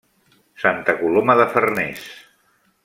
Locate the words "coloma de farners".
1.03-2.11